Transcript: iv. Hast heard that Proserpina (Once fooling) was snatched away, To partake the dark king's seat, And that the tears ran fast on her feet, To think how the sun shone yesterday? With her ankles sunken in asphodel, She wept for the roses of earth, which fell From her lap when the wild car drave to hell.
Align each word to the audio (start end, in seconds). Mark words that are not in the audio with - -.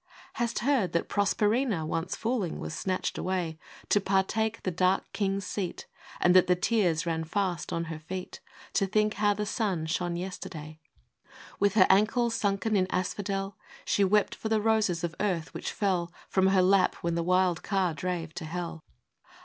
iv. 0.03 0.09
Hast 0.37 0.59
heard 0.59 0.93
that 0.93 1.07
Proserpina 1.07 1.85
(Once 1.85 2.15
fooling) 2.15 2.57
was 2.59 2.73
snatched 2.73 3.19
away, 3.19 3.59
To 3.89 4.01
partake 4.01 4.63
the 4.63 4.71
dark 4.71 5.03
king's 5.13 5.45
seat, 5.45 5.85
And 6.19 6.35
that 6.35 6.47
the 6.47 6.55
tears 6.55 7.05
ran 7.05 7.23
fast 7.23 7.71
on 7.71 7.83
her 7.83 7.99
feet, 7.99 8.39
To 8.73 8.87
think 8.87 9.13
how 9.13 9.35
the 9.35 9.45
sun 9.45 9.85
shone 9.85 10.15
yesterday? 10.15 10.79
With 11.59 11.75
her 11.75 11.85
ankles 11.87 12.33
sunken 12.33 12.75
in 12.75 12.87
asphodel, 12.89 13.57
She 13.85 14.03
wept 14.03 14.33
for 14.33 14.49
the 14.49 14.59
roses 14.59 15.03
of 15.03 15.13
earth, 15.19 15.53
which 15.53 15.71
fell 15.71 16.11
From 16.27 16.47
her 16.47 16.63
lap 16.63 16.95
when 17.01 17.13
the 17.13 17.21
wild 17.21 17.61
car 17.61 17.93
drave 17.93 18.33
to 18.33 18.45
hell. 18.45 18.83